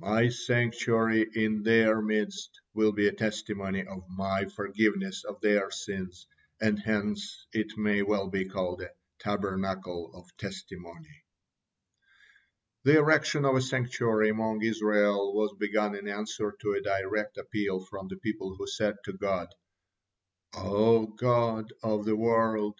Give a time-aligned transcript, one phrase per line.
[0.00, 6.26] My sanctuary in their midst will be a testimony of My forgiveness of their sins,
[6.60, 11.22] and hence it may well be called a 'Tabernacle of Testimony.'"
[12.82, 17.78] The erection of a sanctuary among Israel was begun in answer to a direct appeal
[17.84, 19.46] from the people, who said to God:
[20.56, 22.74] "O Lord of the world!